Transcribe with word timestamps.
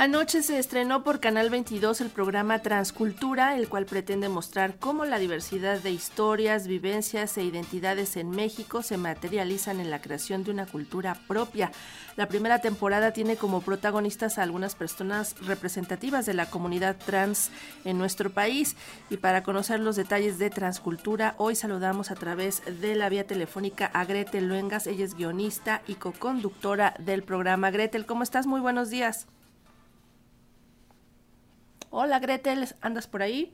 Anoche 0.00 0.42
se 0.42 0.58
estrenó 0.58 1.04
por 1.04 1.20
Canal 1.20 1.50
22 1.50 2.00
el 2.00 2.08
programa 2.08 2.60
Transcultura, 2.60 3.58
el 3.58 3.68
cual 3.68 3.84
pretende 3.84 4.30
mostrar 4.30 4.76
cómo 4.76 5.04
la 5.04 5.18
diversidad 5.18 5.78
de 5.78 5.90
historias, 5.90 6.66
vivencias 6.66 7.36
e 7.36 7.44
identidades 7.44 8.16
en 8.16 8.30
México 8.30 8.82
se 8.82 8.96
materializan 8.96 9.78
en 9.78 9.90
la 9.90 10.00
creación 10.00 10.42
de 10.42 10.52
una 10.52 10.64
cultura 10.64 11.18
propia. 11.28 11.70
La 12.16 12.28
primera 12.28 12.60
temporada 12.60 13.12
tiene 13.12 13.36
como 13.36 13.60
protagonistas 13.60 14.38
a 14.38 14.42
algunas 14.42 14.74
personas 14.74 15.34
representativas 15.42 16.24
de 16.24 16.32
la 16.32 16.48
comunidad 16.48 16.96
trans 16.96 17.50
en 17.84 17.98
nuestro 17.98 18.30
país 18.30 18.76
y 19.10 19.18
para 19.18 19.42
conocer 19.42 19.80
los 19.80 19.96
detalles 19.96 20.38
de 20.38 20.48
Transcultura, 20.48 21.34
hoy 21.36 21.56
saludamos 21.56 22.10
a 22.10 22.14
través 22.14 22.62
de 22.80 22.94
la 22.94 23.10
vía 23.10 23.26
telefónica 23.26 23.90
a 23.92 24.06
Gretel 24.06 24.48
Luengas, 24.48 24.86
ella 24.86 25.04
es 25.04 25.14
guionista 25.14 25.82
y 25.86 25.96
co-conductora 25.96 26.94
del 26.98 27.22
programa. 27.22 27.70
Gretel, 27.70 28.06
¿cómo 28.06 28.22
estás? 28.22 28.46
Muy 28.46 28.62
buenos 28.62 28.88
días. 28.88 29.26
Hola 31.90 32.20
Gretel, 32.20 32.66
¿andas 32.80 33.08
por 33.08 33.20
ahí? 33.20 33.52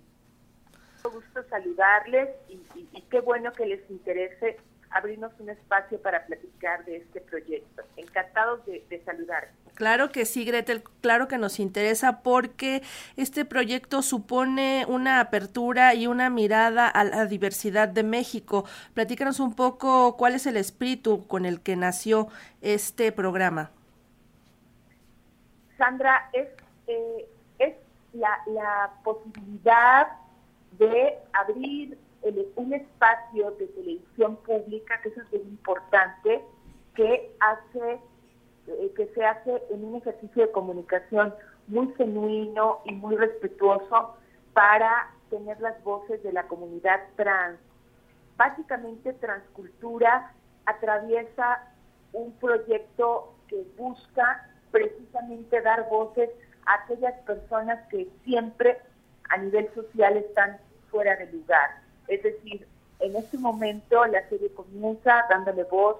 Gusto 1.02 1.42
saludarles 1.48 2.28
y, 2.48 3.00
qué 3.10 3.20
bueno 3.20 3.52
que 3.52 3.64
les 3.64 3.88
interese 3.90 4.58
abrirnos 4.90 5.32
un 5.38 5.48
espacio 5.48 6.00
para 6.02 6.26
platicar 6.26 6.84
de 6.84 6.96
este 6.96 7.20
proyecto. 7.20 7.82
Encantados 7.96 8.64
de, 8.66 8.84
de 8.90 9.02
saludar. 9.04 9.48
Claro 9.74 10.10
que 10.10 10.24
sí, 10.24 10.44
Gretel, 10.44 10.82
claro 11.00 11.28
que 11.28 11.38
nos 11.38 11.60
interesa 11.60 12.22
porque 12.22 12.82
este 13.16 13.44
proyecto 13.44 14.02
supone 14.02 14.84
una 14.88 15.20
apertura 15.20 15.94
y 15.94 16.06
una 16.06 16.28
mirada 16.28 16.88
a 16.88 17.04
la 17.04 17.26
diversidad 17.26 17.88
de 17.88 18.02
México. 18.02 18.64
Platícanos 18.94 19.38
un 19.40 19.54
poco 19.54 20.16
cuál 20.16 20.34
es 20.34 20.46
el 20.46 20.56
espíritu 20.56 21.26
con 21.26 21.46
el 21.46 21.60
que 21.60 21.76
nació 21.76 22.28
este 22.60 23.12
programa. 23.12 23.70
Sandra, 25.76 26.30
es 26.32 26.48
eh, 26.86 27.28
la, 28.18 28.92
posibilidad 29.04 30.08
de 30.72 31.18
abrir 31.32 31.98
un 32.56 32.72
espacio 32.72 33.52
de 33.52 33.66
televisión 33.68 34.36
pública, 34.36 35.00
que 35.00 35.10
eso 35.10 35.20
es 35.20 35.32
muy 35.32 35.42
importante, 35.42 36.42
que 36.94 37.36
hace 37.40 38.00
eh, 38.68 38.92
que 38.96 39.06
se 39.14 39.24
hace 39.24 39.62
en 39.70 39.84
un 39.84 39.96
ejercicio 39.96 40.46
de 40.46 40.50
comunicación 40.50 41.32
muy 41.68 41.92
genuino 41.94 42.80
y 42.84 42.92
muy 42.94 43.14
respetuoso 43.14 44.16
para 44.54 45.10
tener 45.30 45.60
las 45.60 45.82
voces 45.84 46.20
de 46.24 46.32
la 46.32 46.48
comunidad 46.48 47.00
trans. 47.14 47.60
Básicamente 48.36 49.12
Transcultura 49.12 50.32
atraviesa 50.64 51.62
un 52.12 52.32
proyecto 52.32 53.34
que 53.46 53.64
busca 53.76 54.50
precisamente 54.72 55.60
dar 55.60 55.88
voces 55.88 56.30
aquellas 56.66 57.14
personas 57.20 57.86
que 57.88 58.08
siempre 58.24 58.78
a 59.30 59.38
nivel 59.38 59.68
social 59.74 60.16
están 60.16 60.58
fuera 60.90 61.16
de 61.16 61.32
lugar. 61.32 61.70
Es 62.08 62.22
decir, 62.22 62.66
en 63.00 63.16
este 63.16 63.38
momento 63.38 64.04
la 64.06 64.28
serie 64.28 64.52
comienza 64.52 65.24
dándole 65.28 65.64
voz 65.64 65.96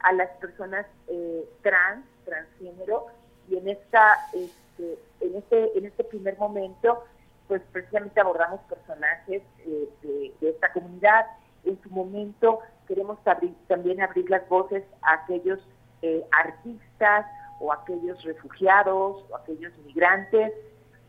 a 0.00 0.12
las 0.12 0.30
personas 0.36 0.86
eh, 1.08 1.48
trans, 1.62 2.04
transgénero, 2.24 3.06
y 3.48 3.56
en 3.56 3.68
esta, 3.68 4.18
este, 4.32 4.98
en 5.20 5.36
este, 5.36 5.78
en 5.78 5.86
este 5.86 6.04
primer 6.04 6.38
momento, 6.38 7.04
pues 7.46 7.62
precisamente 7.72 8.20
abordamos 8.20 8.60
personajes 8.68 9.42
eh, 9.66 9.88
de, 10.02 10.48
esta 10.48 10.70
comunidad. 10.72 11.26
En 11.64 11.80
su 11.82 11.90
momento 11.90 12.60
queremos 12.86 13.18
también 13.66 14.00
abrir 14.00 14.28
las 14.30 14.46
voces 14.48 14.84
a 15.02 15.14
aquellos 15.14 15.58
eh, 16.02 16.24
artistas, 16.30 17.26
o 17.60 17.72
aquellos 17.72 18.22
refugiados 18.24 19.24
o 19.28 19.36
aquellos 19.36 19.76
migrantes, 19.78 20.52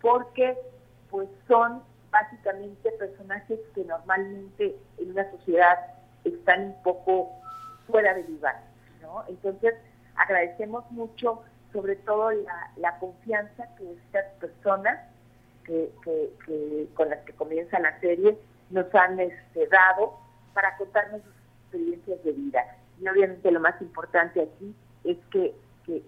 porque 0.02 0.58
pues 1.10 1.28
son 1.48 1.82
básicamente 2.12 2.92
personajes 2.94 3.60
que 3.74 3.84
normalmente 3.84 4.76
en 4.98 5.12
una 5.12 5.30
sociedad 5.32 5.78
están 6.24 6.62
un 6.62 6.84
poco 6.84 7.30
fuera 7.88 8.14
de 8.14 8.24
lugar. 8.24 8.64
Entonces 9.28 9.76
agradecemos 10.16 10.90
mucho 10.92 11.44
sobre 11.72 11.96
todo 11.98 12.32
la, 12.78 12.98
confianza 13.00 13.68
que 13.78 13.92
estas 13.94 14.26
personas 14.40 15.00
que, 15.64 15.92
con 16.96 17.10
las 17.10 17.20
que 17.20 17.34
comienza 17.34 17.80
la 17.80 18.00
serie 18.00 18.38
nos 18.72 18.94
han 18.96 19.20
este, 19.20 19.68
dado 19.68 20.18
para 20.54 20.76
contarnos 20.78 21.22
sus 21.22 21.34
experiencias 21.64 22.24
de 22.24 22.32
vida. 22.32 22.78
Y 23.00 23.08
obviamente 23.08 23.52
lo 23.52 23.60
más 23.60 23.80
importante 23.82 24.42
aquí 24.42 24.76
es 25.04 25.18
que 25.32 25.56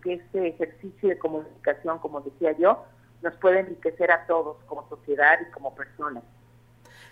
que, 0.01 0.13
este 0.13 0.47
ejercicio 0.47 1.09
de 1.09 1.17
comunicación, 1.17 1.99
como 1.99 2.21
decía 2.21 2.55
yo, 2.57 2.83
nos 3.21 3.35
puede 3.35 3.59
enriquecer 3.59 4.11
a 4.11 4.25
todos 4.25 4.57
como 4.65 4.87
sociedad 4.89 5.39
y 5.41 5.51
como 5.51 5.75
personas. 5.75 6.23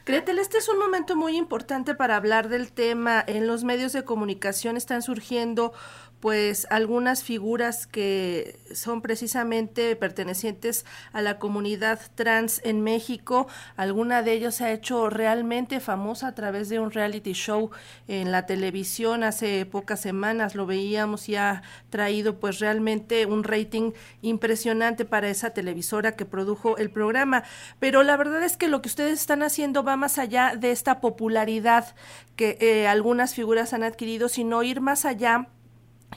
Gretel, 0.06 0.40
este 0.40 0.58
es 0.58 0.70
un 0.70 0.80
momento 0.80 1.16
muy 1.16 1.38
importante 1.38 1.94
para 1.94 2.16
hablar 2.16 2.50
del 2.50 2.72
tema. 2.72 3.24
En 3.28 3.46
los 3.48 3.64
medios 3.64 3.94
de 3.94 4.06
comunicación 4.06 4.78
están 4.78 5.02
surgiendo 5.02 5.72
pues 6.20 6.68
algunas 6.70 7.24
figuras 7.24 7.88
que 7.88 8.60
son 8.74 9.02
precisamente 9.02 9.96
pertenecientes 9.96 10.86
a 11.14 11.22
la 11.22 11.40
comunidad 11.40 12.00
trans 12.16 12.62
en 12.64 12.82
México. 12.82 13.48
Alguna 13.78 14.22
de 14.22 14.34
ellos 14.34 14.56
se 14.56 14.66
ha 14.66 14.72
hecho 14.74 15.10
realmente 15.10 15.80
famosa 15.80 16.28
a 16.28 16.36
través 16.36 16.68
de 16.68 16.80
un 16.80 16.92
reality 16.92 17.34
show 17.34 17.72
en 18.08 18.32
la 18.32 18.46
televisión. 18.46 19.24
Hace 19.24 19.66
pocas 19.66 20.02
semanas 20.02 20.56
lo 20.56 20.66
veíamos 20.66 21.30
y 21.30 21.36
ha 21.36 21.64
traído 21.90 22.40
pues 22.40 22.60
realmente 22.60 23.26
un 23.26 23.44
rating 23.44 23.94
impresionante 24.22 25.06
para 25.06 25.30
esa 25.30 25.52
televisora 25.52 26.16
que 26.16 26.26
produjo 26.26 26.78
el 26.78 26.90
programa. 26.90 27.44
Pero 27.80 28.04
la 28.04 28.18
verdad 28.18 28.44
es 28.44 28.58
que 28.58 28.68
lo 28.68 28.82
que 28.82 28.90
ustedes 28.90 29.20
están 29.20 29.42
haciendo 29.42 29.84
va 29.84 29.96
más 29.96 30.18
allá 30.18 30.56
de 30.58 30.72
esta 30.72 31.00
popularidad 31.00 31.96
que 32.36 32.58
eh, 32.60 32.88
algunas 32.88 33.36
figuras 33.36 33.74
han 33.74 33.84
adquirido, 33.84 34.28
sino 34.30 34.64
ir 34.64 34.82
más 34.82 35.06
allá 35.06 35.48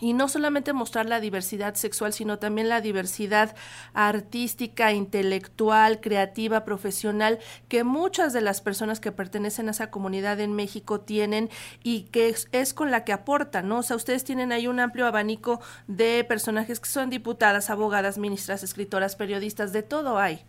y 0.01 0.15
no 0.15 0.29
solamente 0.29 0.73
mostrar 0.73 1.07
la 1.07 1.21
diversidad 1.21 1.75
sexual, 1.75 2.13
sino 2.13 2.39
también 2.39 2.69
la 2.69 2.81
diversidad 2.81 3.55
artística, 3.95 4.93
intelectual, 4.93 6.01
creativa, 6.01 6.65
profesional, 6.65 7.39
que 7.69 7.85
muchas 7.85 8.33
de 8.33 8.41
las 8.41 8.61
personas 8.61 9.01
que 9.01 9.13
pertenecen 9.13 9.69
a 9.69 9.73
esa 9.73 9.91
comunidad 9.91 10.41
en 10.41 10.55
México 10.55 11.01
tienen 11.01 11.51
y 11.83 12.05
que 12.05 12.35
es, 12.53 12.75
con 12.75 12.91
la 12.91 13.05
que 13.05 13.13
aportan, 13.13 13.69
¿no? 13.69 13.79
O 13.79 13.83
sea, 13.83 13.97
ustedes 13.97 14.25
tienen 14.25 14.53
ahí 14.53 14.67
un 14.67 14.81
amplio 14.81 15.07
abanico 15.07 15.61
de 15.87 16.25
personajes 16.25 16.81
que 16.81 16.89
son 16.89 17.11
diputadas, 17.11 17.71
abogadas, 17.71 18.19
ministras, 18.19 18.63
escritoras, 18.63 19.17
periodistas, 19.17 19.73
de 19.73 19.83
todo 19.83 20.19
hay. 20.19 20.43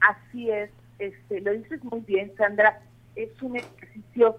Así 0.00 0.50
es, 0.50 0.70
este, 0.98 1.40
lo 1.40 1.52
dices 1.52 1.82
muy 1.84 2.00
bien, 2.00 2.32
Sandra, 2.36 2.82
es 3.16 3.30
un 3.40 3.56
ejercicio 3.56 4.38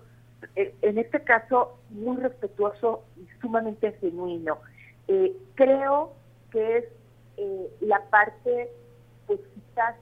en 0.56 0.97
este 0.97 1.22
caso 1.23 1.78
muy 1.89 2.17
respetuoso 2.17 3.03
y 3.17 3.28
sumamente 3.41 3.94
genuino. 3.94 4.59
Eh, 5.07 5.35
creo 5.56 6.13
que 6.51 6.78
es 6.78 6.85
eh, 7.38 7.69
la 7.81 8.01
parte, 8.09 8.72
pues 9.28 9.39
quizás 9.53 9.95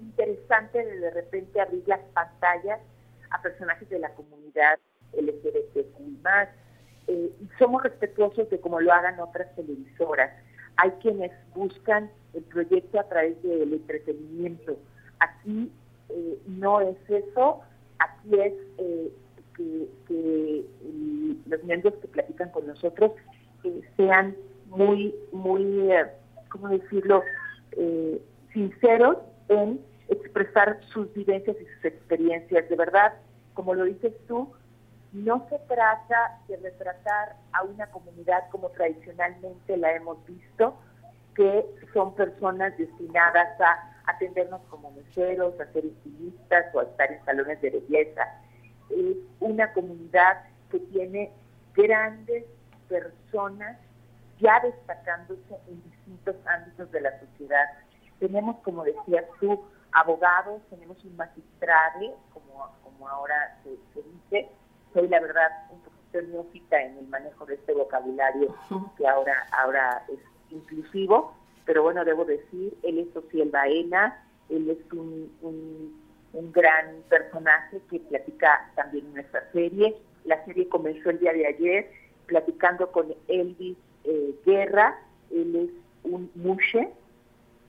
interesante 0.00 0.84
de 0.84 1.00
de 1.00 1.10
repente 1.10 1.60
abrir 1.60 1.82
las 1.86 2.00
pantallas 2.12 2.80
a 3.30 3.42
personajes 3.42 3.88
de 3.88 3.98
la 3.98 4.10
comunidad 4.10 4.78
LGBTQI+, 5.12 6.18
eh, 7.06 7.32
y 7.40 7.48
somos 7.58 7.82
respetuosos 7.82 8.48
de 8.50 8.60
cómo 8.60 8.80
lo 8.80 8.92
hagan 8.92 9.18
otras 9.20 9.54
televisoras. 9.56 10.32
Hay 10.76 10.90
quienes 11.02 11.32
buscan 11.54 12.10
el 12.32 12.42
proyecto 12.44 12.98
a 12.98 13.08
través 13.08 13.40
del 13.42 13.72
entretenimiento. 13.72 14.76
Aquí 15.20 15.72
no 16.46 16.80
es 16.80 16.96
eso, 17.08 17.60
aquí 17.98 18.40
es 18.40 18.52
que, 19.56 20.64
los 21.46 21.64
miembros 21.64 21.94
que 21.94 22.08
platican 22.08 22.50
con 22.50 22.66
nosotros 22.66 23.12
eh, 23.64 23.80
sean 23.96 24.36
muy, 24.66 25.14
muy, 25.32 25.90
eh, 25.90 26.06
¿cómo 26.48 26.68
decirlo?, 26.68 27.22
eh, 27.72 28.20
sinceros 28.52 29.18
en 29.48 29.80
expresar 30.08 30.78
sus 30.92 31.12
vivencias 31.14 31.56
y 31.60 31.64
sus 31.64 31.84
experiencias. 31.84 32.68
De 32.68 32.76
verdad, 32.76 33.14
como 33.54 33.74
lo 33.74 33.84
dices 33.84 34.12
tú, 34.26 34.52
no 35.12 35.46
se 35.48 35.58
trata 35.60 36.40
de 36.48 36.56
retratar 36.56 37.36
a 37.52 37.62
una 37.62 37.86
comunidad 37.86 38.48
como 38.50 38.70
tradicionalmente 38.70 39.76
la 39.76 39.92
hemos 39.94 40.24
visto, 40.26 40.76
que 41.34 41.64
son 41.92 42.14
personas 42.14 42.76
destinadas 42.78 43.60
a 43.60 43.92
atendernos 44.06 44.60
como 44.70 44.90
meseros, 44.92 45.58
a 45.60 45.72
ser 45.72 45.84
estilistas 45.86 46.74
o 46.74 46.80
a 46.80 46.84
estar 46.84 47.10
en 47.10 47.24
salones 47.24 47.60
de 47.60 47.70
belleza 47.70 48.28
es 48.90 49.16
una 49.40 49.72
comunidad 49.72 50.44
que 50.70 50.80
tiene 50.80 51.32
grandes 51.74 52.44
personas 52.88 53.78
ya 54.40 54.60
destacándose 54.60 55.56
en 55.68 55.82
distintos 55.84 56.36
ámbitos 56.46 56.90
de 56.90 57.00
la 57.00 57.20
sociedad. 57.20 57.66
Tenemos, 58.18 58.56
como 58.58 58.84
decías 58.84 59.24
tú, 59.40 59.64
abogados, 59.92 60.60
tenemos 60.70 61.02
un 61.04 61.16
magistrado, 61.16 62.16
como, 62.32 62.68
como 62.82 63.08
ahora 63.08 63.58
se, 63.62 64.02
dice. 64.02 64.50
Soy, 64.92 65.08
la 65.08 65.20
verdad, 65.20 65.50
un 65.70 65.80
poquito 65.80 66.22
neófita 66.22 66.80
en 66.80 66.98
el 66.98 67.08
manejo 67.08 67.46
de 67.46 67.54
este 67.54 67.72
vocabulario 67.72 68.54
que 68.96 69.06
ahora, 69.06 69.46
ahora 69.52 70.04
es 70.08 70.20
inclusivo, 70.50 71.34
pero 71.64 71.82
bueno, 71.82 72.04
debo 72.04 72.24
decir, 72.24 72.76
él 72.82 72.98
es 72.98 73.16
Ociel 73.16 73.50
Baena, 73.50 74.24
él 74.48 74.70
es 74.70 74.92
un, 74.92 75.32
un, 75.42 76.03
gran 76.52 77.02
personaje 77.08 77.80
que 77.90 78.00
platica 78.00 78.70
también 78.74 79.06
en 79.12 79.18
esta 79.18 79.50
serie. 79.52 79.96
La 80.24 80.44
serie 80.44 80.68
comenzó 80.68 81.10
el 81.10 81.20
día 81.20 81.32
de 81.32 81.46
ayer 81.46 81.90
platicando 82.26 82.90
con 82.90 83.14
Elvis 83.28 83.76
eh, 84.04 84.34
Guerra, 84.44 84.98
él 85.30 85.56
es 85.56 86.10
un 86.10 86.30
mushe 86.34 86.88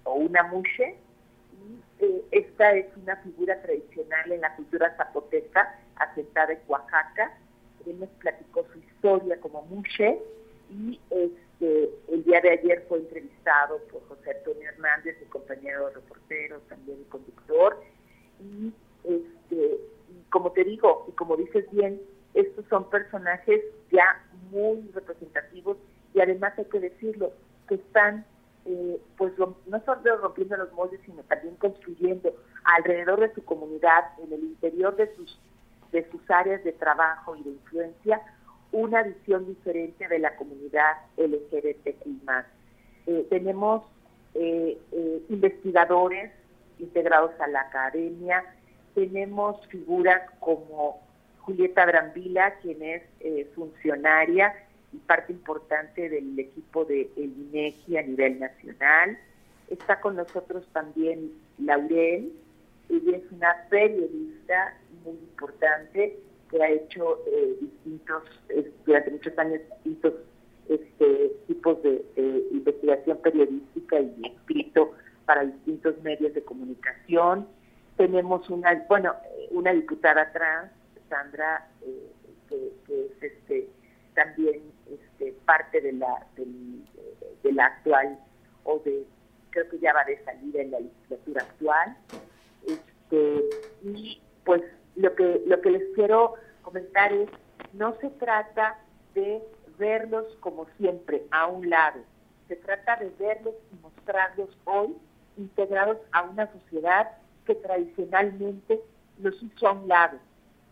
o 0.03 0.15
una 0.15 0.43
mushe, 0.43 0.95
y 1.61 2.05
eh, 2.05 2.23
esta 2.31 2.73
es 2.73 2.85
una 2.97 3.15
figura 3.17 3.61
tradicional 3.61 4.31
en 4.31 4.41
la 4.41 4.55
cultura 4.55 4.95
zapoteca, 4.97 5.79
asentada 5.95 6.53
en 6.53 6.59
Oaxaca. 6.67 7.37
Él 7.85 7.99
nos 7.99 8.09
platicó 8.19 8.65
su 8.71 8.79
historia 8.79 9.39
como 9.39 9.61
mushe 9.63 10.19
y 10.69 10.99
este, 11.09 11.89
el 12.11 12.23
día 12.23 12.41
de 12.41 12.51
ayer 12.51 12.85
fue 12.87 12.99
entrevistado 12.99 13.79
por 13.91 14.05
José 14.07 14.31
Antonio 14.31 14.69
Hernández, 14.69 15.17
mi 15.19 15.27
compañero 15.27 15.89
reportero, 15.91 16.59
también 16.67 16.99
el 16.99 17.05
conductor. 17.05 17.81
Y 18.39 18.73
este, 19.03 19.79
como 20.29 20.51
te 20.51 20.63
digo, 20.63 21.05
y 21.09 21.11
como 21.13 21.37
dices 21.37 21.65
bien, 21.71 22.01
estos 22.33 22.65
son 22.69 22.89
personajes 22.89 23.61
ya 23.91 24.21
muy 24.51 24.89
representativos 24.93 25.77
y 26.13 26.21
además 26.21 26.53
hay 26.57 26.65
que 26.65 26.79
decirlo, 26.79 27.31
que 27.67 27.75
están 27.75 28.25
eh, 28.65 28.99
pues 29.17 29.33
no 29.37 29.83
solo 29.85 30.17
rompiendo 30.17 30.57
los 30.57 30.71
moldes, 30.73 30.99
sino 31.05 31.21
también 31.23 31.55
construyendo 31.55 32.33
alrededor 32.63 33.19
de 33.19 33.33
su 33.33 33.43
comunidad, 33.43 34.05
en 34.23 34.33
el 34.33 34.43
interior 34.43 34.95
de 34.95 35.13
sus, 35.15 35.39
de 35.91 36.09
sus 36.09 36.21
áreas 36.29 36.63
de 36.63 36.71
trabajo 36.73 37.35
y 37.35 37.43
de 37.43 37.51
influencia, 37.51 38.21
una 38.71 39.03
visión 39.03 39.45
diferente 39.45 40.07
de 40.07 40.19
la 40.19 40.35
comunidad 40.35 40.97
LGBTI+. 41.17 42.19
Eh, 43.07 43.27
tenemos 43.29 43.83
eh, 44.33 44.77
eh, 44.91 45.21
investigadores 45.29 46.31
integrados 46.79 47.31
a 47.39 47.47
la 47.47 47.61
academia, 47.61 48.43
tenemos 48.93 49.65
figuras 49.67 50.21
como 50.39 51.01
Julieta 51.39 51.85
Brambila, 51.85 52.55
quien 52.61 52.81
es 52.81 53.03
funcionaria 53.53 54.53
y 54.93 54.97
parte 54.97 55.33
importante 55.33 56.09
del 56.09 56.37
equipo 56.39 56.85
de 56.85 57.09
el 57.17 57.33
INEGI 57.51 57.97
a 57.97 58.01
nivel 58.03 58.39
nacional. 58.39 59.17
Está 59.69 59.99
con 59.99 60.15
nosotros 60.15 60.65
también 60.73 61.31
Laurel, 61.57 62.31
ella 62.89 63.17
es 63.17 63.31
una 63.31 63.55
periodista 63.69 64.77
muy 65.03 65.13
importante 65.13 66.17
que 66.49 66.63
ha 66.63 66.69
hecho 66.69 67.19
eh, 67.27 67.55
distintos, 67.59 68.23
durante 68.85 69.11
muchos 69.11 69.37
años, 69.37 69.61
distintos 69.83 70.13
este, 70.69 71.31
tipos 71.47 71.81
de, 71.83 72.03
investigación 72.51 73.17
periodística 73.21 73.99
y 73.99 74.21
escrito 74.25 74.93
para 75.25 75.45
distintos 75.45 76.01
medios 76.01 76.33
de 76.33 76.43
comunicación. 76.43 77.47
Tenemos 77.97 78.49
una, 78.49 78.73
bueno, 78.87 79.13
una 79.51 79.71
diputada 79.71 80.31
trans, 80.31 80.71
Sandra, 81.09 81.67
eh, 81.81 82.11
que, 82.49 83.05
es 83.05 83.23
este, 83.23 83.69
también 84.13 84.61
este, 84.89 85.33
parte 85.45 85.81
de 85.81 85.93
la, 85.93 86.27
de 86.35 87.51
la 87.51 87.65
actual, 87.65 88.19
o 88.63 88.79
de, 88.79 89.05
creo 89.51 89.69
que 89.69 89.79
ya 89.79 89.93
va 89.93 90.03
de 90.03 90.23
salida 90.23 90.61
en 90.61 90.71
la 90.71 90.79
legislatura 90.79 91.41
actual. 91.41 91.97
Este, 92.67 93.43
y 93.83 94.21
pues 94.43 94.61
lo 94.95 95.15
que, 95.15 95.41
lo 95.45 95.61
que 95.61 95.71
les 95.71 95.83
quiero 95.95 96.35
comentar 96.61 97.11
es, 97.13 97.29
no 97.73 97.95
se 97.99 98.09
trata 98.11 98.79
de 99.13 99.41
verlos 99.77 100.25
como 100.39 100.67
siempre 100.77 101.23
a 101.31 101.47
un 101.47 101.69
lado, 101.69 101.99
se 102.47 102.55
trata 102.57 102.97
de 102.97 103.09
verlos 103.19 103.55
y 103.71 103.81
mostrarlos 103.81 104.49
hoy 104.65 104.95
integrados 105.37 105.97
a 106.11 106.23
una 106.23 106.51
sociedad 106.51 107.11
que 107.45 107.55
tradicionalmente 107.55 108.81
los 109.19 109.41
hizo 109.41 109.67
a 109.67 109.73
un 109.73 109.87
lado, 109.87 110.17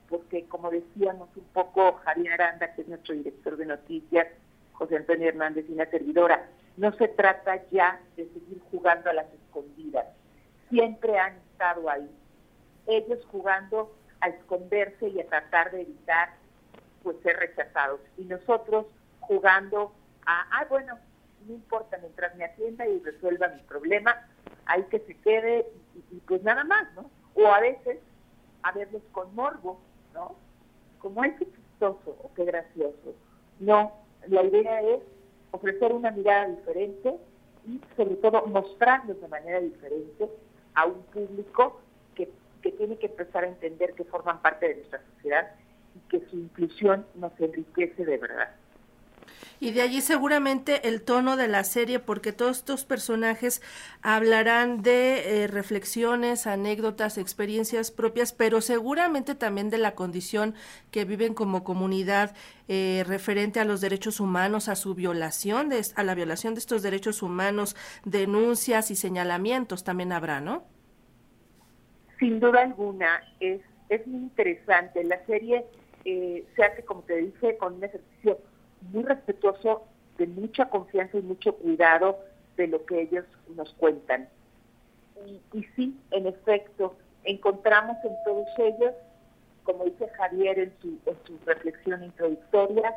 porque 0.10 0.46
como 0.46 0.70
decíamos 0.70 1.30
un 1.36 1.46
poco 1.54 1.94
Javier 2.04 2.34
Aranda, 2.34 2.74
que 2.74 2.82
es 2.82 2.88
nuestro 2.88 3.16
director 3.16 3.58
de 3.58 3.66
noticias, 3.66 4.28
José 4.74 4.98
Antonio 4.98 5.30
Hernández 5.30 5.66
y 5.70 5.74
una 5.74 5.86
servidora, 5.86 6.50
no 6.78 6.92
se 6.94 7.08
trata 7.08 7.62
ya 7.72 8.02
de 8.16 8.26
seguir 8.26 8.60
jugando 8.72 9.10
a 9.10 9.14
las 9.14 9.32
escondidas, 9.34 10.08
siempre 10.70 11.18
han 11.18 11.36
estado 11.52 11.90
ahí, 11.90 12.10
ellos 12.88 13.24
jugando 13.32 13.96
a 14.22 14.30
esconderse 14.30 15.10
y 15.10 15.20
a 15.20 15.28
tratar 15.28 15.72
de 15.72 15.82
evitar 15.82 16.30
pues 17.04 17.18
ser 17.22 17.38
rechazados. 17.38 18.00
Y 18.18 18.24
nosotros 18.24 18.86
jugando 19.20 19.94
a, 20.26 20.48
ah, 20.52 20.66
bueno, 20.70 20.98
no 21.46 21.54
importa, 21.54 21.98
mientras 21.98 22.36
me 22.36 22.46
atienda 22.46 22.88
y 22.88 23.00
resuelva 23.00 23.50
mi 23.50 23.62
problema, 23.64 24.16
hay 24.66 24.84
que 24.84 25.00
se 25.00 25.16
quede 25.18 25.68
y, 26.12 26.18
pues 26.28 26.44
nada 26.44 26.64
más, 26.64 26.88
¿no? 26.96 27.10
O 27.36 27.48
a 27.48 27.60
veces 27.60 28.00
a 28.64 28.72
verlos 28.72 29.02
con 29.12 29.34
morbo, 29.36 29.80
¿no? 30.14 30.36
Como 31.00 31.24
es 31.24 31.34
que 31.38 31.46
chistoso 31.46 32.18
o 32.24 32.32
qué 32.36 32.46
gracioso. 32.46 33.16
No, 33.60 33.92
la 34.28 34.44
idea 34.44 34.82
es 34.82 35.02
ofrecer 35.52 35.92
una 35.92 36.12
mirada 36.12 36.48
diferente 36.48 37.18
y 37.68 37.82
sobre 37.96 38.16
todo 38.16 38.46
mostrarlos 38.48 39.20
de 39.20 39.28
manera 39.28 39.60
diferente 39.60 40.30
a 40.76 40.86
un 40.86 41.02
público 41.04 41.80
que 42.16 42.30
que 42.64 42.72
tiene 42.72 42.98
que 42.98 43.08
empezar 43.08 43.44
a 43.44 43.48
entender 43.48 43.94
que 43.94 44.06
forman 44.06 44.42
parte 44.42 44.70
de 44.70 44.76
nuestra 44.76 45.02
sociedad 45.14 45.52
y 45.96 46.00
que 46.10 46.26
su 46.30 46.38
inclusión 46.38 47.06
nos 47.16 47.34
enriquece 47.40 48.06
de 48.06 48.18
verdad. 48.18 48.56
Y 49.60 49.72
de 49.72 49.82
allí 49.82 50.02
seguramente 50.02 50.88
el 50.88 51.02
tono 51.02 51.38
de 51.38 51.48
la 51.48 51.64
serie, 51.64 52.00
porque 52.00 52.34
todos 52.34 52.58
estos 52.58 52.86
personajes 52.86 53.62
hablarán 54.02 54.82
de 54.82 55.44
eh, 55.44 55.48
reflexiones, 55.48 56.48
anécdotas, 56.48 57.18
experiencias 57.18 57.92
propias, 57.92 58.34
pero 58.34 58.62
seguramente 58.62 59.36
también 59.36 59.70
de 59.70 59.78
la 59.78 59.96
condición 59.96 60.56
que 60.92 61.06
viven 61.06 61.34
como 61.34 61.64
comunidad 61.64 62.36
eh, 62.68 63.04
referente 63.08 63.60
a 63.60 63.66
los 63.66 63.82
derechos 63.82 64.20
humanos, 64.20 64.68
a 64.68 64.76
su 64.76 64.96
violación, 64.96 65.70
de, 65.70 65.82
a 65.96 66.04
la 66.04 66.16
violación 66.16 66.54
de 66.56 66.60
estos 66.60 66.82
derechos 66.82 67.22
humanos, 67.22 67.76
denuncias 68.06 68.92
y 68.92 68.96
señalamientos 68.96 69.84
también 69.84 70.12
habrá, 70.12 70.42
¿no? 70.42 70.64
Sin 72.20 72.40
duda 72.40 72.62
alguna, 72.62 73.22
es, 73.40 73.62
es 73.90 74.06
muy 74.08 74.22
interesante. 74.22 75.04
La 75.04 75.26
serie 75.26 75.66
eh, 76.06 76.46
se 76.56 76.64
hace, 76.64 76.84
como 76.84 77.02
te 77.02 77.18
dije, 77.18 77.58
con 77.58 77.76
un 77.76 77.84
ejercicio 77.84 78.40
muy 78.92 79.04
respetuoso, 79.04 79.84
de 80.18 80.28
mucha 80.28 80.70
confianza 80.70 81.18
y 81.18 81.22
mucho 81.22 81.56
cuidado 81.56 82.20
de 82.58 82.68
lo 82.68 82.86
que 82.86 83.02
ellos 83.02 83.26
nos 83.56 83.74
cuentan. 83.74 84.30
Y, 85.54 85.64
sí, 85.76 85.98
en 86.12 86.28
efecto, 86.28 86.96
encontramos 87.24 87.98
en 88.04 88.16
todos 88.26 88.48
ellos, 88.58 88.94
como 89.64 89.86
dice 89.86 90.08
Javier 90.10 90.60
en 90.60 90.74
su, 90.82 91.00
en 91.06 91.18
su 91.26 91.38
reflexión 91.46 92.04
introductoria, 92.04 92.94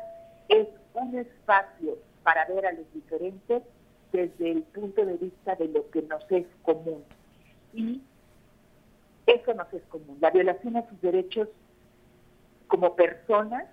es 0.49 0.67
un 0.93 1.17
espacio 1.17 1.97
para 2.23 2.45
ver 2.45 2.65
a 2.65 2.73
los 2.73 2.91
diferentes 2.93 3.63
desde 4.11 4.51
el 4.51 4.63
punto 4.63 5.05
de 5.05 5.13
vista 5.13 5.55
de 5.55 5.67
lo 5.69 5.89
que 5.91 6.01
nos 6.03 6.23
es 6.31 6.45
común. 6.63 7.03
Y 7.73 8.01
eso 9.25 9.53
no 9.53 9.65
es 9.71 9.83
común. 9.83 10.17
La 10.19 10.31
violación 10.31 10.77
a 10.77 10.89
sus 10.89 10.99
derechos 11.01 11.47
como 12.67 12.95
personas 12.95 13.65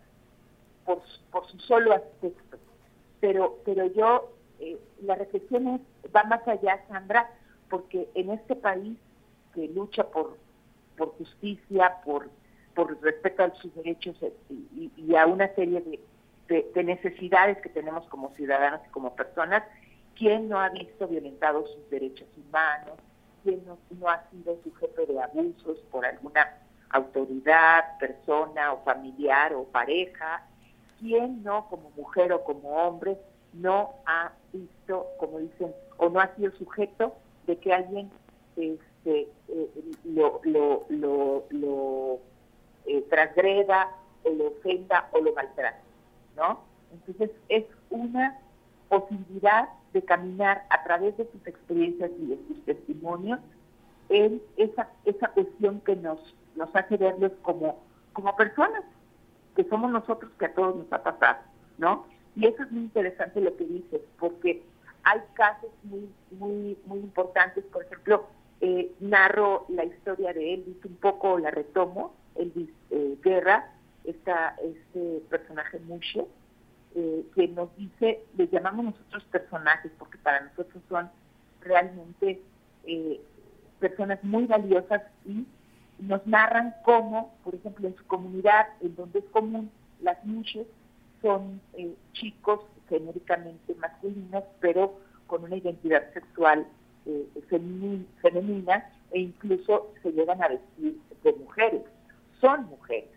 por, 0.84 1.02
su 1.46 1.58
solo 1.60 1.92
aspecto. 1.92 2.58
Pero, 3.20 3.58
pero 3.64 3.86
yo, 3.86 4.32
eh, 4.60 4.78
la 5.02 5.14
reflexión 5.14 5.68
es, 5.68 5.80
va 6.14 6.24
más 6.24 6.46
allá, 6.46 6.84
Sandra, 6.88 7.30
porque 7.70 8.08
en 8.14 8.30
este 8.30 8.56
país 8.56 8.98
que 9.54 9.68
lucha 9.68 10.04
por, 10.04 10.36
por 10.96 11.16
justicia, 11.16 11.96
por, 12.04 12.28
por 12.74 13.00
respeto 13.02 13.44
a 13.44 13.54
sus 13.54 13.74
derechos 13.74 14.16
eh, 14.22 14.32
y, 14.96 15.14
a 15.14 15.26
una 15.26 15.54
serie 15.54 15.80
de, 16.48 16.70
de, 16.74 16.84
necesidades 16.84 17.58
que 17.58 17.68
tenemos 17.68 18.06
como 18.08 18.34
ciudadanos 18.34 18.80
y 18.86 18.90
como 18.90 19.14
personas, 19.14 19.62
¿quién 20.16 20.48
no 20.48 20.60
ha 20.60 20.68
visto 20.68 21.08
violentados 21.08 21.70
sus 21.72 21.90
derechos 21.90 22.28
humanos? 22.36 22.98
quien 23.44 23.62
no, 23.66 24.08
ha 24.08 24.28
sido 24.30 24.58
sujeto 24.64 25.06
de 25.06 25.22
abusos 25.22 25.78
por 25.92 26.04
alguna 26.04 26.58
autoridad, 26.90 27.98
persona 27.98 28.72
o 28.72 28.82
familiar 28.82 29.52
o 29.54 29.64
pareja, 29.64 30.46
quien 31.00 31.42
no, 31.42 31.68
como 31.68 31.90
mujer 31.96 32.32
o 32.32 32.44
como 32.44 32.70
hombre, 32.70 33.18
no 33.52 33.90
ha 34.06 34.32
visto, 34.52 35.06
como 35.18 35.38
dicen, 35.38 35.72
o 35.98 36.08
no 36.08 36.20
ha 36.20 36.34
sido 36.34 36.52
sujeto 36.52 37.14
de 37.46 37.56
que 37.58 37.72
alguien 37.72 38.10
este, 38.56 39.28
eh, 39.48 39.70
lo, 40.04 40.40
lo, 40.44 40.86
lo, 41.50 42.18
eh, 42.86 43.02
transgreda 43.10 43.90
o 44.24 44.30
lo 44.30 44.48
ofenda 44.48 45.08
o 45.12 45.20
lo 45.20 45.32
maltrate, 45.34 45.82
¿no? 46.36 46.60
Entonces 46.92 47.30
es 47.48 47.64
una 47.90 48.38
posibilidad 48.88 49.68
de 49.92 50.02
caminar 50.02 50.66
a 50.70 50.82
través 50.84 51.16
de 51.16 51.30
sus 51.30 51.46
experiencias 51.46 52.10
y 52.18 52.26
de 52.26 52.38
sus 52.48 52.64
testimonios 52.64 53.40
en 54.08 54.42
esa, 54.56 54.88
esa 55.04 55.28
cuestión 55.28 55.80
que 55.80 55.96
nos, 55.96 56.18
nos 56.56 56.74
hace 56.74 56.96
verlos 56.96 57.32
como, 57.42 57.78
como 58.12 58.34
personas, 58.36 58.84
que 59.54 59.64
somos 59.64 59.90
nosotros 59.90 60.30
que 60.38 60.46
a 60.46 60.54
todos 60.54 60.76
nos 60.76 60.92
ha 60.92 61.02
pasado, 61.02 61.38
¿no? 61.78 62.06
Y 62.36 62.46
eso 62.46 62.62
es 62.62 62.72
muy 62.72 62.82
interesante 62.82 63.40
lo 63.40 63.56
que 63.56 63.64
dices, 63.64 64.00
porque 64.18 64.62
hay 65.04 65.20
casos 65.34 65.70
muy, 65.84 66.08
muy, 66.32 66.78
muy 66.86 66.98
importantes, 66.98 67.64
por 67.66 67.84
ejemplo, 67.84 68.26
eh, 68.60 68.92
narro 69.00 69.66
la 69.68 69.84
historia 69.84 70.32
de 70.32 70.54
Elvis, 70.54 70.84
un 70.84 70.96
poco 70.96 71.38
la 71.38 71.50
retomo, 71.50 72.14
Elvis 72.34 72.70
eh, 72.90 73.16
Guerra, 73.22 73.70
esta, 74.04 74.56
este 74.62 75.22
personaje 75.30 75.78
Mushe, 75.80 76.26
eh, 76.94 77.26
que 77.34 77.48
nos 77.48 77.74
dice, 77.76 78.24
le 78.36 78.48
llamamos 78.48 78.86
nosotros 78.86 79.24
personajes, 79.24 79.90
porque 79.98 80.18
para 80.18 80.40
nosotros 80.40 80.82
son 80.88 81.10
realmente 81.60 82.40
eh, 82.84 83.20
personas 83.80 84.22
muy 84.22 84.46
valiosas 84.46 85.02
y 85.26 85.44
nos 85.98 86.26
narran 86.26 86.74
cómo, 86.84 87.34
por 87.44 87.54
ejemplo, 87.54 87.88
en 87.88 87.96
su 87.96 88.04
comunidad, 88.06 88.66
en 88.80 88.94
donde 88.96 89.20
es 89.20 89.24
común, 89.26 89.70
las 90.00 90.22
Mushes 90.24 90.66
son 91.22 91.60
chicos 92.12 92.60
genéricamente 92.88 93.74
masculinos, 93.76 94.44
pero 94.60 94.94
con 95.26 95.44
una 95.44 95.56
identidad 95.56 96.12
sexual 96.12 96.66
eh, 97.06 97.26
femenina 98.20 98.90
e 99.10 99.20
incluso 99.20 99.92
se 100.02 100.12
llegan 100.12 100.42
a 100.42 100.48
vestir 100.48 100.98
de 101.22 101.32
mujeres, 101.34 101.82
son 102.40 102.66
mujeres. 102.66 103.08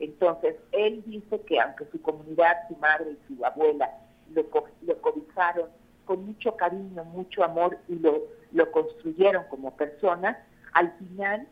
Entonces, 0.00 0.56
él 0.72 1.02
dice 1.06 1.40
que 1.42 1.60
aunque 1.60 1.84
su 1.86 2.00
comunidad, 2.00 2.56
su 2.68 2.76
madre 2.76 3.12
y 3.12 3.34
su 3.34 3.44
abuela 3.44 3.90
lo, 4.34 4.42
lo 4.86 5.00
cobijaron 5.00 5.68
con 6.04 6.26
mucho 6.26 6.56
cariño, 6.56 7.04
mucho 7.04 7.44
amor 7.44 7.78
y 7.88 7.96
lo, 7.96 8.22
lo 8.52 8.70
construyeron 8.72 9.44
como 9.48 9.76
persona, 9.76 10.38
al 10.72 10.92
final 10.98 11.46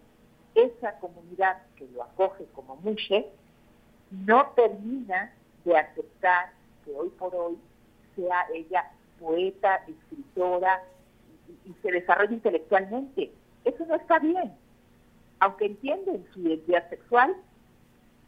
esa 0.65 0.99
comunidad 0.99 1.59
que 1.77 1.87
lo 1.89 2.03
acoge 2.03 2.45
como 2.55 2.77
mushe 2.77 3.27
no 4.11 4.47
termina 4.57 5.33
de 5.65 5.77
aceptar 5.77 6.53
que 6.85 6.93
hoy 6.93 7.09
por 7.11 7.35
hoy 7.35 7.59
sea 8.17 8.47
ella 8.55 8.91
poeta, 9.19 9.85
escritora, 9.87 10.83
y, 11.67 11.73
se 11.83 11.93
desarrolla 11.93 12.33
intelectualmente. 12.33 13.33
Eso 13.65 13.85
no 13.87 13.97
está 13.97 14.19
bien. 14.19 14.53
Aunque 15.41 15.67
entienden 15.67 16.27
su 16.33 16.41
identidad 16.41 16.89
sexual, 16.89 17.37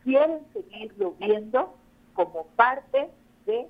quieren 0.03 0.41
seguirlo 0.53 1.15
viendo 1.19 1.75
como 2.15 2.47
parte 2.57 3.11
de 3.47 3.69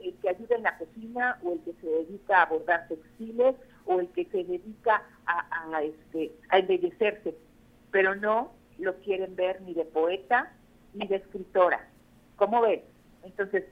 el 0.00 0.14
que 0.16 0.28
ayuda 0.28 0.56
en 0.56 0.62
la 0.62 0.76
cocina 0.76 1.38
o 1.42 1.52
el 1.52 1.60
que 1.60 1.72
se 1.80 1.86
dedica 1.86 2.42
a 2.42 2.46
bordar 2.46 2.88
textiles 2.88 3.56
o 3.86 4.00
el 4.00 4.08
que 4.08 4.24
se 4.26 4.44
dedica 4.44 5.02
a, 5.26 5.82
este, 5.82 6.32
a 6.50 6.58
embellecerse, 6.58 7.34
pero 7.94 8.16
no 8.16 8.50
lo 8.78 8.96
quieren 9.02 9.36
ver 9.36 9.62
ni 9.62 9.72
de 9.72 9.84
poeta 9.84 10.50
ni 10.94 11.06
de 11.06 11.14
escritora. 11.14 11.86
¿Cómo 12.34 12.60
ven? 12.60 12.82
Entonces, 13.22 13.66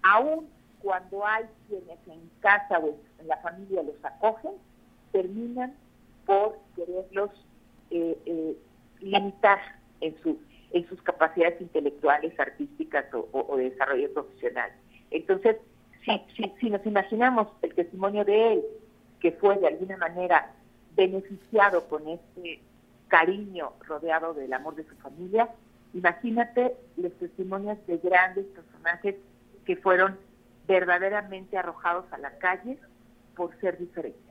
aún 0.00 0.48
cuando 0.80 1.26
hay 1.26 1.44
quienes 1.68 1.98
en 2.06 2.30
casa 2.40 2.78
o 2.78 2.96
en 3.18 3.28
la 3.28 3.36
familia 3.42 3.82
los 3.82 4.02
acogen, 4.02 4.52
terminan 5.12 5.74
por 6.24 6.56
quererlos 6.74 7.28
eh, 7.90 8.16
eh, 8.24 8.56
limitar 9.00 9.58
en, 10.00 10.16
su, 10.22 10.40
en 10.70 10.88
sus 10.88 11.02
capacidades 11.02 11.60
intelectuales, 11.60 12.32
artísticas 12.40 13.04
o, 13.12 13.56
de 13.58 13.68
desarrollo 13.68 14.10
profesional. 14.14 14.70
Entonces, 15.10 15.58
si, 16.02 16.18
si, 16.34 16.50
si 16.60 16.70
nos 16.70 16.86
imaginamos 16.86 17.48
el 17.60 17.74
testimonio 17.74 18.24
de 18.24 18.54
él, 18.54 18.62
que 19.20 19.32
fue 19.32 19.58
de 19.58 19.66
alguna 19.66 19.98
manera 19.98 20.54
beneficiado 20.94 21.86
con 21.88 22.08
este 22.08 22.62
cariño 23.08 23.72
rodeado 23.86 24.34
del 24.34 24.52
amor 24.52 24.74
de 24.74 24.84
su 24.84 24.96
familia, 24.96 25.50
imagínate 25.94 26.76
los 26.96 27.12
testimonios 27.14 27.78
de 27.86 27.98
grandes 27.98 28.46
personajes 28.46 29.16
que 29.64 29.76
fueron 29.76 30.18
verdaderamente 30.66 31.56
arrojados 31.56 32.04
a 32.12 32.18
la 32.18 32.36
calle 32.38 32.78
por 33.36 33.54
ser 33.60 33.78
diferentes 33.78 34.22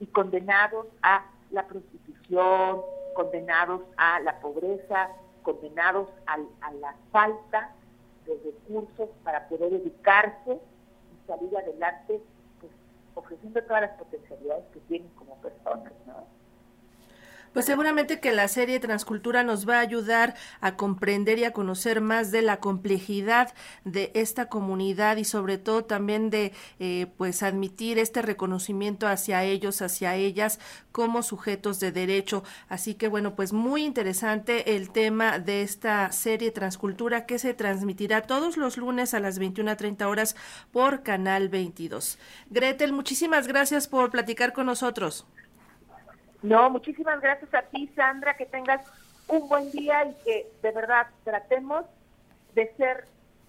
y 0.00 0.06
condenados 0.06 0.86
a 1.02 1.24
la 1.50 1.66
prostitución, 1.66 2.82
condenados 3.14 3.82
a 3.96 4.20
la 4.20 4.40
pobreza, 4.40 5.08
condenados 5.42 6.08
a, 6.26 6.38
la 6.72 6.94
falta 7.12 7.72
de 8.26 8.34
recursos 8.44 9.08
para 9.22 9.48
poder 9.48 9.72
educarse 9.74 10.52
y 10.52 11.26
salir 11.26 11.56
adelante, 11.56 12.20
pues 12.60 12.72
ofreciendo 13.14 13.62
todas 13.62 13.82
las 13.82 13.92
potencialidades 13.92 14.64
que 14.72 14.80
tienen 14.80 15.08
como 15.10 15.36
personas, 15.40 15.92
¿no? 16.06 16.26
Pues 17.52 17.66
seguramente 17.66 18.20
que 18.20 18.32
la 18.32 18.48
serie 18.48 18.80
Transcultura 18.80 19.42
nos 19.42 19.68
va 19.68 19.78
a 19.78 19.80
ayudar 19.80 20.34
a 20.60 20.76
comprender 20.76 21.38
y 21.38 21.44
a 21.44 21.52
conocer 21.52 22.00
más 22.00 22.30
de 22.30 22.42
la 22.42 22.58
complejidad 22.58 23.54
de 23.84 24.10
esta 24.14 24.48
comunidad 24.48 25.16
y 25.16 25.24
sobre 25.24 25.58
todo 25.58 25.84
también 25.84 26.30
de 26.30 26.52
eh, 26.78 27.06
pues 27.16 27.42
admitir 27.42 27.98
este 27.98 28.22
reconocimiento 28.22 29.06
hacia 29.06 29.44
ellos, 29.44 29.82
hacia 29.82 30.16
ellas 30.16 30.58
como 30.92 31.22
sujetos 31.22 31.80
de 31.80 31.92
derecho. 31.92 32.42
Así 32.68 32.94
que 32.94 33.08
bueno, 33.08 33.34
pues 33.34 33.52
muy 33.52 33.84
interesante 33.84 34.76
el 34.76 34.90
tema 34.90 35.38
de 35.38 35.62
esta 35.62 36.10
serie 36.12 36.50
Transcultura 36.50 37.26
que 37.26 37.38
se 37.38 37.54
transmitirá 37.54 38.22
todos 38.22 38.56
los 38.56 38.76
lunes 38.76 39.14
a 39.14 39.20
las 39.20 39.40
21.30 39.40 40.06
horas 40.06 40.36
por 40.72 41.02
Canal 41.02 41.48
22. 41.48 42.18
Gretel, 42.50 42.92
muchísimas 42.92 43.46
gracias 43.46 43.88
por 43.88 44.10
platicar 44.10 44.52
con 44.52 44.66
nosotros. 44.66 45.26
No, 46.42 46.70
muchísimas 46.70 47.20
gracias 47.20 47.52
a 47.54 47.62
ti, 47.62 47.90
Sandra, 47.96 48.36
que 48.36 48.46
tengas 48.46 48.80
un 49.28 49.48
buen 49.48 49.70
día 49.70 50.04
y 50.04 50.14
que 50.24 50.52
de 50.62 50.70
verdad 50.70 51.06
tratemos 51.24 51.84
de 52.54 52.72
ser 52.76 53.04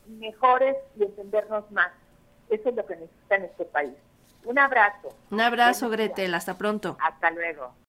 mejores 0.07 0.75
y 0.97 1.03
entendernos 1.03 1.69
más. 1.71 1.91
Eso 2.49 2.69
es 2.69 2.75
lo 2.75 2.85
que 2.85 2.95
necesita 2.95 3.35
en 3.35 3.43
este 3.45 3.65
país. 3.65 3.93
Un 4.45 4.57
abrazo. 4.57 5.09
Un 5.29 5.41
abrazo, 5.41 5.89
Gretel. 5.89 6.33
Hasta 6.33 6.57
pronto. 6.57 6.97
Hasta 7.01 7.31
luego. 7.31 7.73